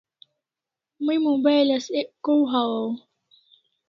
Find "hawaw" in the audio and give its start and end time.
2.51-2.89